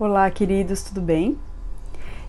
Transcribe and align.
Olá, 0.00 0.30
queridos, 0.30 0.82
tudo 0.82 1.02
bem? 1.02 1.36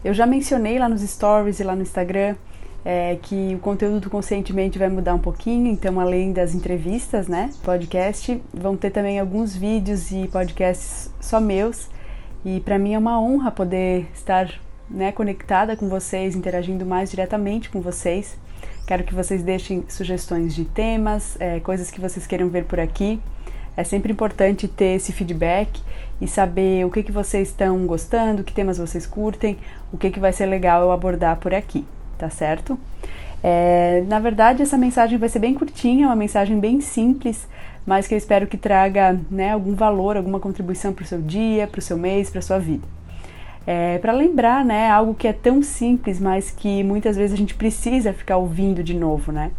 Eu 0.04 0.14
já 0.14 0.26
mencionei 0.26 0.78
lá 0.78 0.90
nos 0.90 1.00
stories 1.00 1.62
e 1.62 1.64
lá 1.64 1.74
no 1.74 1.82
Instagram 1.82 2.36
é, 2.84 3.16
que 3.22 3.56
o 3.56 3.60
conteúdo 3.60 4.02
do 4.02 4.10
Conscientemente 4.10 4.78
vai 4.78 4.90
mudar 4.90 5.16
um 5.16 5.20
pouquinho, 5.20 5.68
então 5.68 5.98
além 5.98 6.34
das 6.34 6.54
entrevistas, 6.54 7.30
né, 7.30 7.50
podcast, 7.64 8.44
vão 8.54 8.76
ter 8.76 8.90
também 8.90 9.22
alguns 9.22 9.56
vídeos 9.56 10.12
e 10.12 10.28
podcasts 10.28 11.10
só 11.22 11.40
meus. 11.40 11.88
E 12.44 12.60
para 12.60 12.78
mim 12.78 12.94
é 12.94 12.98
uma 12.98 13.22
honra 13.22 13.50
poder 13.50 14.06
estar 14.14 14.54
né, 14.90 15.14
conectada 15.14 15.78
com 15.78 15.88
vocês, 15.88 16.36
interagindo 16.36 16.86
mais 16.86 17.10
diretamente 17.10 17.70
com 17.70 17.80
vocês. 17.80 18.38
Quero 18.86 19.06
que 19.06 19.16
vocês 19.16 19.44
deixem 19.44 19.86
sugestões 19.88 20.54
de 20.54 20.66
temas, 20.66 21.40
é, 21.40 21.62
coisas 21.62 21.90
que 21.90 22.02
vocês 22.02 22.28
queiram 22.28 22.50
ver 22.50 22.66
por 22.66 22.82
aqui. 22.82 23.22
É 23.76 23.84
sempre 23.84 24.12
importante 24.12 24.68
ter 24.68 24.96
esse 24.96 25.12
feedback 25.12 25.82
e 26.20 26.28
saber 26.28 26.86
o 26.86 26.92
que, 26.92 27.04
que 27.04 27.12
vocês 27.12 27.50
estão 27.50 27.86
gostando, 27.86 28.44
que 28.44 28.54
temas 28.54 28.78
vocês 28.78 29.06
curtem, 29.06 29.58
o 29.92 29.98
que, 29.98 30.12
que 30.12 30.20
vai 30.20 30.34
ser 30.34 30.46
legal 30.46 30.82
eu 30.82 30.92
abordar 30.92 31.38
por 31.38 31.54
aqui, 31.54 31.86
tá 32.18 32.30
certo? 32.30 32.78
É, 33.44 34.04
na 34.08 34.20
verdade, 34.20 34.62
essa 34.62 34.78
mensagem 34.78 35.18
vai 35.18 35.30
ser 35.30 35.40
bem 35.40 35.54
curtinha, 35.54 36.08
uma 36.08 36.16
mensagem 36.16 36.60
bem 36.60 36.80
simples, 36.80 37.48
mas 37.86 38.08
que 38.08 38.14
eu 38.14 38.18
espero 38.18 38.46
que 38.46 38.58
traga 38.58 39.20
né, 39.32 39.52
algum 39.52 39.74
valor, 39.74 40.16
alguma 40.16 40.40
contribuição 40.40 40.94
para 40.94 41.04
o 41.04 41.08
seu 41.08 41.22
dia, 41.22 41.66
para 41.66 41.80
o 41.80 41.82
seu 41.82 41.98
mês, 41.98 42.30
para 42.30 42.40
a 42.40 42.44
sua 42.44 42.60
vida. 42.60 43.01
É, 43.66 44.00
para 44.00 44.12
lembrar, 44.12 44.66
né, 44.66 44.90
algo 44.90 45.14
que 45.14 45.28
é 45.28 45.34
tão 45.34 45.62
simples, 45.62 46.20
mas 46.20 46.50
que 46.50 46.84
muitas 46.84 47.16
vezes 47.16 47.34
a 47.34 47.38
gente 47.38 47.54
precisa 47.54 48.12
ficar 48.12 48.38
ouvindo 48.38 48.84
de 48.84 48.96
novo, 48.96 49.32
né? 49.32 49.52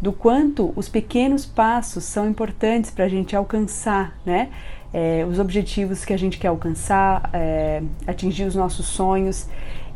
do 0.00 0.12
quanto 0.12 0.72
os 0.76 0.88
pequenos 0.88 1.44
passos 1.44 2.04
são 2.04 2.28
importantes 2.28 2.90
para 2.90 3.04
a 3.04 3.08
gente 3.08 3.34
alcançar, 3.34 4.16
né? 4.24 4.48
É, 4.92 5.26
os 5.28 5.38
objetivos 5.38 6.04
que 6.04 6.14
a 6.14 6.16
gente 6.16 6.38
quer 6.38 6.48
alcançar, 6.48 7.28
é, 7.32 7.82
atingir 8.06 8.44
os 8.44 8.54
nossos 8.54 8.86
sonhos. 8.86 9.46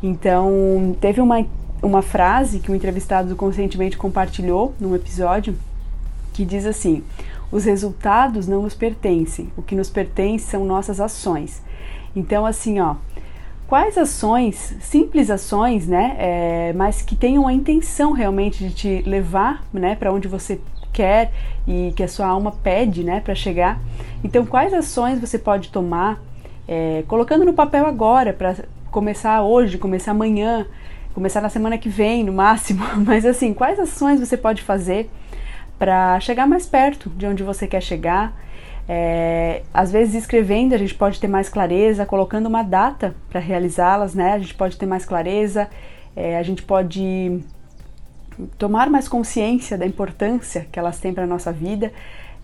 Então, 0.03 0.95
teve 1.01 1.21
uma, 1.21 1.47
uma 1.83 2.03
frase 2.03 2.59
que 2.59 2.71
o 2.71 2.75
entrevistado 2.75 3.35
conscientemente 3.37 3.97
compartilhou 3.97 4.75
num 4.79 4.95
episódio 4.95 5.57
que 6.35 6.45
diz 6.45 6.67
assim: 6.67 7.03
os 7.51 7.65
resultados 7.65 8.47
não 8.49 8.63
nos 8.63 8.75
pertencem, 8.75 9.51
o 9.57 9.63
que 9.63 9.77
nos 9.77 9.89
pertence 9.89 10.47
são 10.47 10.65
nossas 10.65 11.01
ações. 11.01 11.63
Então, 12.15 12.45
assim, 12.45 12.81
ó, 12.81 12.97
quais 13.73 13.97
ações, 13.97 14.77
simples 14.83 15.31
ações, 15.31 15.89
né, 15.89 16.15
é, 16.19 16.73
mas 16.75 17.01
que 17.01 17.17
tenham 17.17 17.49
a 17.49 17.55
intenção 17.55 18.13
realmente 18.13 18.69
de 18.69 18.75
te 18.75 19.03
levar, 19.09 19.65
né, 19.73 19.95
para 19.95 20.13
onde 20.13 20.29
você 20.29 20.61
quer 20.93 21.33
e 21.67 21.91
que 21.97 22.03
a 22.03 22.09
sua 22.09 22.27
alma 22.27 22.53
pede, 22.53 23.03
né, 23.03 23.21
para 23.21 23.35
chegar. 23.35 23.81
Então, 24.23 24.45
quais 24.45 24.75
ações 24.75 25.19
você 25.19 25.39
pode 25.39 25.71
tomar, 25.71 26.21
é, 26.69 27.03
colocando 27.09 27.47
no 27.47 27.55
papel 27.55 27.87
agora 27.87 28.35
para 28.35 28.57
começar 28.91 29.43
hoje, 29.43 29.79
começar 29.79 30.11
amanhã, 30.11 30.67
começar 31.15 31.41
na 31.41 31.49
semana 31.49 31.79
que 31.79 31.89
vem, 31.89 32.25
no 32.25 32.33
máximo. 32.35 32.85
Mas 33.07 33.25
assim, 33.25 33.55
quais 33.55 33.81
ações 33.81 34.21
você 34.21 34.37
pode 34.37 34.61
fazer 34.61 35.09
para 35.79 36.21
chegar 36.21 36.47
mais 36.47 36.67
perto 36.67 37.09
de 37.09 37.25
onde 37.25 37.43
você 37.43 37.67
quer 37.67 37.81
chegar? 37.81 38.35
É, 38.89 39.63
às 39.73 39.93
vezes 39.93 40.15
escrevendo 40.15 40.75
a 40.75 40.79
gente 40.79 40.95
pode 40.95 41.21
ter 41.21 41.29
mais 41.29 41.49
clareza, 41.49 42.05
colocando 42.05 42.47
uma 42.47 42.63
data 42.63 43.15
para 43.31 43.41
realizá-las, 43.41 44.15
né? 44.15 44.33
A 44.33 44.39
gente 44.39 44.55
pode 44.55 44.77
ter 44.77 44.87
mais 44.87 45.05
clareza, 45.05 45.69
é, 46.17 46.37
a 46.37 46.43
gente 46.43 46.63
pode 46.63 47.41
tomar 48.59 48.91
mais 48.91 49.09
consciência 49.09 49.77
da 49.79 49.87
importância 49.87 50.67
que 50.71 50.79
elas 50.79 50.99
têm 50.99 51.13
para 51.13 51.25
a 51.25 51.27
nossa 51.27 51.53
vida, 51.53 51.93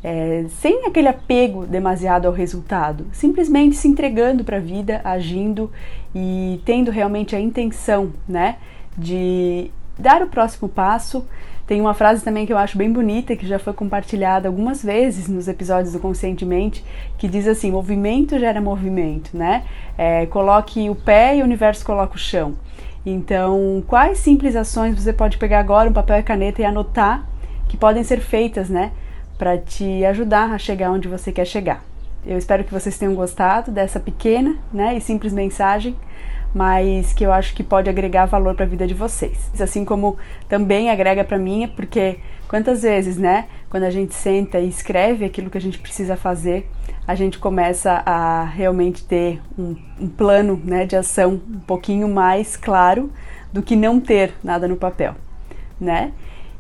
é, 0.03 0.45
sem 0.61 0.87
aquele 0.87 1.09
apego 1.09 1.67
demasiado 1.67 2.27
ao 2.27 2.33
resultado, 2.33 3.07
simplesmente 3.13 3.77
se 3.77 3.89
entregando 3.89 4.45
para 4.45 4.59
a 4.59 4.61
vida, 4.61 5.01
agindo 5.03 5.73
e 6.15 6.61
tendo 6.65 6.91
realmente 6.91 7.35
a 7.35 7.41
intenção, 7.41 8.13
né, 8.29 8.57
de 8.97 9.71
dar 9.99 10.23
o 10.23 10.29
próximo 10.29 10.69
passo 10.69 11.27
tem 11.69 11.83
uma 11.83 11.93
frase 11.93 12.25
também 12.25 12.47
que 12.47 12.53
eu 12.53 12.57
acho 12.57 12.79
bem 12.79 12.91
bonita, 12.91 13.37
que 13.37 13.47
já 13.47 13.59
foi 13.59 13.75
compartilhada 13.75 14.49
algumas 14.49 14.83
vezes 14.83 15.29
nos 15.29 15.49
episódios 15.49 15.93
do 15.93 16.01
Conscientemente, 16.01 16.83
que 17.19 17.29
diz 17.29 17.47
assim: 17.47 17.71
movimento 17.71 18.39
gera 18.39 18.59
movimento, 18.59 19.37
né? 19.37 19.65
É, 19.99 20.25
coloque 20.25 20.89
o 20.89 20.95
pé 20.95 21.37
e 21.37 21.43
o 21.43 21.45
universo 21.45 21.85
coloca 21.85 22.17
o 22.17 22.19
chão. 22.19 22.55
Então, 23.05 23.85
quais 23.87 24.19
simples 24.19 24.57
ações 24.57 24.99
você 24.99 25.13
pode 25.13 25.37
pegar 25.37 25.61
agora, 25.61 25.91
um 25.91 25.93
papel 25.93 26.19
e 26.19 26.23
caneta 26.23 26.63
e 26.63 26.65
anotar 26.65 27.29
que 27.69 27.77
podem 27.77 28.03
ser 28.03 28.21
feitas, 28.21 28.71
né? 28.71 28.93
Para 29.37 29.59
te 29.59 30.07
ajudar 30.07 30.53
a 30.53 30.59
chegar 30.59 30.91
onde 30.91 31.07
você 31.07 31.31
quer 31.31 31.45
chegar. 31.45 31.85
Eu 32.27 32.39
espero 32.39 32.65
que 32.65 32.73
vocês 32.73 32.97
tenham 32.97 33.15
gostado 33.15 33.71
dessa 33.71 34.01
pequena 34.01 34.57
né, 34.73 34.97
e 34.97 35.01
simples 35.03 35.35
mensagem 35.35 35.95
mas 36.55 37.13
que 37.13 37.25
eu 37.25 37.33
acho 37.33 37.55
que 37.55 37.63
pode 37.63 37.91
agregar 37.91 38.27
valor 38.27 38.55
para 38.55 38.65
a 38.65 38.69
vida 38.69 38.87
de 38.87 38.95
vocês. 38.95 39.51
Assim 39.61 39.85
como 39.85 40.17
também 40.49 40.91
agrega 40.91 41.25
para 41.25 41.39
mim, 41.39 41.71
porque 41.77 42.19
quantas 42.49 42.83
vezes, 42.83 43.17
né, 43.17 43.47
quando 43.69 43.85
a 43.85 43.91
gente 43.91 44.15
senta 44.15 44.59
e 44.59 44.69
escreve 44.69 45.25
aquilo 45.25 45.51
que 45.51 45.59
a 45.59 45.61
gente 45.61 45.79
precisa 45.79 46.17
fazer, 46.17 46.69
a 47.07 47.15
gente 47.15 47.39
começa 47.39 48.03
a 48.05 48.45
realmente 48.45 49.05
ter 49.05 49.41
um, 49.59 49.77
um 50.01 50.09
plano, 50.09 50.61
né, 50.65 50.87
de 50.87 50.97
ação 50.97 51.41
um 51.49 51.61
pouquinho 51.61 52.09
mais 52.09 52.57
claro 52.57 53.11
do 53.53 53.63
que 53.63 53.77
não 53.77 54.01
ter 54.01 54.35
nada 54.43 54.69
no 54.69 54.77
papel, 54.77 55.15
né? 55.81 56.13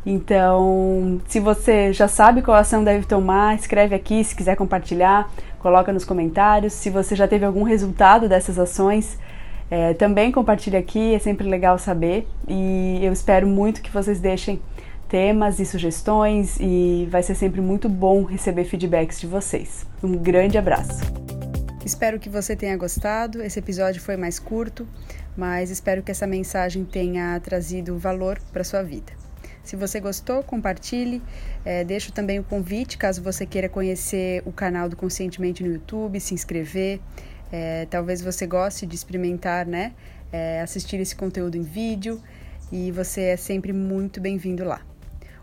Então, 0.06 1.20
se 1.26 1.38
você 1.38 1.93
já 1.93 2.09
sabe 2.09 2.41
qual 2.41 2.56
ação 2.56 2.82
deve 2.82 3.05
tomar, 3.05 3.55
escreve 3.56 3.94
aqui, 3.94 4.25
se 4.25 4.34
quiser 4.34 4.56
compartilhar, 4.56 5.31
coloca 5.59 5.93
nos 5.93 6.05
comentários. 6.05 6.72
Se 6.72 6.88
você 6.88 7.15
já 7.15 7.28
teve 7.28 7.44
algum 7.44 7.62
resultado 7.62 8.26
dessas 8.26 8.59
ações, 8.59 9.19
é, 9.71 9.95
também 9.95 10.33
compartilhe 10.33 10.77
aqui, 10.77 11.15
é 11.15 11.19
sempre 11.19 11.49
legal 11.49 11.79
saber 11.79 12.27
e 12.49 13.01
eu 13.03 13.12
espero 13.12 13.47
muito 13.47 13.83
que 13.83 13.91
vocês 13.91 14.19
deixem 14.19 14.61
temas 15.09 15.59
e 15.59 15.67
sugestões 15.67 16.59
e 16.61 17.09
vai 17.11 17.23
ser 17.23 17.34
sempre 17.34 17.61
muito 17.61 17.89
bom 17.89 18.25
receber 18.25 18.65
feedbacks 18.65 19.21
de 19.21 19.27
vocês. 19.27 19.87
Um 20.03 20.17
grande 20.17 20.56
abraço. 20.59 21.01
Espero 21.84 22.19
que 22.19 22.29
você 22.29 22.55
tenha 22.55 22.77
gostado. 22.77 23.43
Esse 23.43 23.59
episódio 23.59 24.01
foi 24.01 24.17
mais 24.17 24.39
curto, 24.39 24.87
mas 25.37 25.71
espero 25.71 26.03
que 26.03 26.11
essa 26.11 26.27
mensagem 26.27 26.85
tenha 26.85 27.41
trazido 27.41 27.97
valor 27.97 28.39
para 28.53 28.62
sua 28.62 28.83
vida. 28.83 29.12
Se 29.62 29.77
você 29.77 30.00
gostou, 30.00 30.43
compartilhe. 30.43 31.23
É, 31.65 31.85
deixo 31.85 32.12
também 32.12 32.39
o 32.39 32.45
convite 32.45 32.97
caso 32.97 33.23
você 33.23 33.45
queira 33.45 33.69
conhecer 33.69 34.43
o 34.47 34.53
canal 34.53 34.89
do 34.89 34.97
Conscientemente 34.97 35.62
no 35.62 35.73
YouTube, 35.73 36.19
se 36.21 36.35
inscrever. 36.35 37.00
É, 37.51 37.87
talvez 37.87 38.21
você 38.21 38.47
goste 38.47 38.87
de 38.87 38.95
experimentar, 38.95 39.67
né? 39.67 39.95
É, 40.31 40.61
assistir 40.61 41.01
esse 41.01 41.17
conteúdo 41.17 41.57
em 41.57 41.63
vídeo 41.63 42.21
e 42.71 42.93
você 42.93 43.23
é 43.23 43.37
sempre 43.37 43.73
muito 43.73 44.21
bem-vindo 44.21 44.65
lá. 44.65 44.83